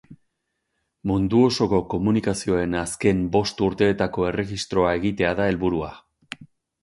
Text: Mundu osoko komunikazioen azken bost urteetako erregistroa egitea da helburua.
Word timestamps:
Mundu 1.09 1.41
osoko 1.49 1.81
komunikazioen 1.93 2.73
azken 2.79 3.21
bost 3.35 3.61
urteetako 3.67 4.27
erregistroa 4.31 4.95
egitea 5.01 5.35
da 5.41 5.49
helburua. 5.51 5.91